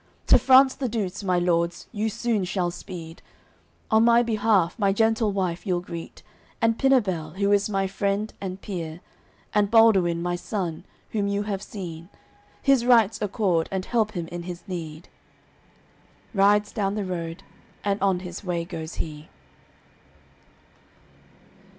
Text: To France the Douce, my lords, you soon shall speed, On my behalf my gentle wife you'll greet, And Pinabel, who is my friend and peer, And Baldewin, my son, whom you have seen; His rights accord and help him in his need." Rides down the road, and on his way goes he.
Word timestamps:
To 0.25 0.39
France 0.39 0.73
the 0.73 0.89
Douce, 0.89 1.23
my 1.23 1.37
lords, 1.37 1.85
you 1.91 2.09
soon 2.09 2.43
shall 2.43 2.71
speed, 2.71 3.21
On 3.91 4.03
my 4.03 4.23
behalf 4.23 4.73
my 4.79 4.91
gentle 4.91 5.31
wife 5.31 5.67
you'll 5.67 5.79
greet, 5.79 6.23
And 6.59 6.79
Pinabel, 6.79 7.35
who 7.35 7.51
is 7.51 7.69
my 7.69 7.85
friend 7.85 8.33
and 8.41 8.59
peer, 8.59 9.01
And 9.53 9.69
Baldewin, 9.69 10.19
my 10.19 10.35
son, 10.35 10.85
whom 11.11 11.27
you 11.27 11.43
have 11.43 11.61
seen; 11.61 12.09
His 12.63 12.83
rights 12.83 13.21
accord 13.21 13.69
and 13.71 13.85
help 13.85 14.13
him 14.13 14.27
in 14.29 14.41
his 14.41 14.63
need." 14.67 15.07
Rides 16.33 16.71
down 16.71 16.95
the 16.95 17.05
road, 17.05 17.43
and 17.83 18.01
on 18.01 18.21
his 18.21 18.43
way 18.43 18.65
goes 18.65 18.95
he. 18.95 19.29